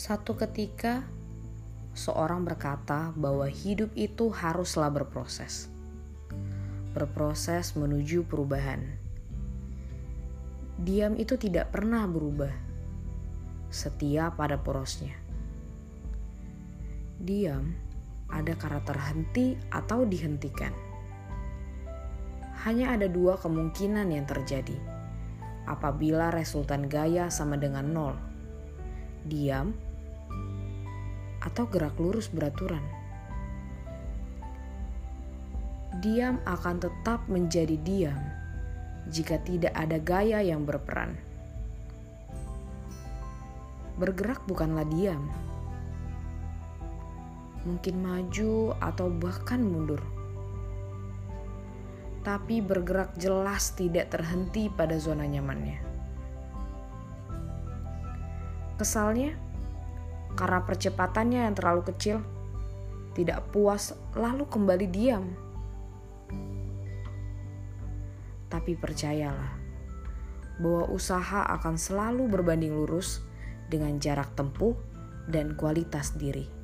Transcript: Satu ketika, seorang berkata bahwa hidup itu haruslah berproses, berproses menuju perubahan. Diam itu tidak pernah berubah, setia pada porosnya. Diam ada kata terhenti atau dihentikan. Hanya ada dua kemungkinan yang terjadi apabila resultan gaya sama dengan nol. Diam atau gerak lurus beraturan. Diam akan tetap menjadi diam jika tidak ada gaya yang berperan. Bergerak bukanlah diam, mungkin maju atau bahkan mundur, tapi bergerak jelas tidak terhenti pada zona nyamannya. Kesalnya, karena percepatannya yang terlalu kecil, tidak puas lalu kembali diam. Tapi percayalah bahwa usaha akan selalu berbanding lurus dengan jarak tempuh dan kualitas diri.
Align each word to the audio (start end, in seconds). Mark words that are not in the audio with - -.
Satu 0.00 0.34
ketika, 0.34 1.06
seorang 1.94 2.42
berkata 2.42 3.14
bahwa 3.14 3.46
hidup 3.46 3.94
itu 3.94 4.26
haruslah 4.32 4.90
berproses, 4.90 5.70
berproses 6.96 7.78
menuju 7.78 8.26
perubahan. 8.26 8.80
Diam 10.80 11.14
itu 11.14 11.38
tidak 11.38 11.70
pernah 11.70 12.08
berubah, 12.10 12.50
setia 13.70 14.34
pada 14.34 14.58
porosnya. 14.58 15.14
Diam 17.20 17.70
ada 18.32 18.56
kata 18.58 18.82
terhenti 18.82 19.54
atau 19.70 20.08
dihentikan. 20.08 20.74
Hanya 22.66 22.98
ada 22.98 23.06
dua 23.06 23.38
kemungkinan 23.38 24.10
yang 24.10 24.26
terjadi 24.26 24.99
apabila 25.70 26.34
resultan 26.34 26.90
gaya 26.90 27.30
sama 27.30 27.54
dengan 27.54 27.86
nol. 27.86 28.14
Diam 29.22 29.70
atau 31.40 31.64
gerak 31.70 31.94
lurus 31.96 32.28
beraturan. 32.28 32.82
Diam 36.02 36.42
akan 36.44 36.76
tetap 36.82 37.24
menjadi 37.30 37.76
diam 37.80 38.20
jika 39.08 39.38
tidak 39.46 39.72
ada 39.78 39.96
gaya 40.02 40.42
yang 40.42 40.66
berperan. 40.66 41.16
Bergerak 44.00 44.40
bukanlah 44.48 44.88
diam, 44.88 45.28
mungkin 47.68 48.00
maju 48.00 48.72
atau 48.80 49.12
bahkan 49.12 49.60
mundur, 49.60 50.00
tapi 52.20 52.60
bergerak 52.60 53.16
jelas 53.16 53.72
tidak 53.72 54.12
terhenti 54.12 54.68
pada 54.68 55.00
zona 55.00 55.24
nyamannya. 55.24 55.80
Kesalnya, 58.76 59.36
karena 60.36 60.60
percepatannya 60.64 61.40
yang 61.48 61.54
terlalu 61.56 61.82
kecil, 61.92 62.24
tidak 63.16 63.44
puas 63.52 63.92
lalu 64.16 64.48
kembali 64.48 64.86
diam. 64.88 65.24
Tapi 68.50 68.72
percayalah 68.76 69.60
bahwa 70.60 70.84
usaha 70.92 71.48
akan 71.56 71.80
selalu 71.80 72.28
berbanding 72.28 72.76
lurus 72.76 73.24
dengan 73.72 73.96
jarak 73.96 74.36
tempuh 74.36 74.76
dan 75.24 75.56
kualitas 75.56 76.16
diri. 76.20 76.59